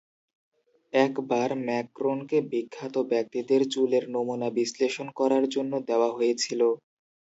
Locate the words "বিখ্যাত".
2.51-2.95